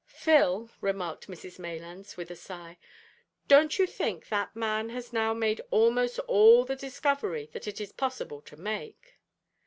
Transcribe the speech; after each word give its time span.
"Phil," 0.07 0.71
remarked 0.81 1.27
Mrs 1.27 1.59
Maylands, 1.59 2.17
with 2.17 2.31
a 2.31 2.35
sigh, 2.35 2.79
"don't 3.47 3.77
you 3.77 3.85
think 3.85 4.29
that 4.29 4.55
man 4.55 4.89
has 4.89 5.13
now 5.13 5.31
made 5.31 5.61
almost 5.69 6.17
all 6.21 6.65
the 6.65 6.75
discoveries 6.75 7.51
that 7.51 7.67
it 7.67 7.79
is 7.79 7.91
possible 7.91 8.41
to 8.41 8.57
make?" 8.57 9.19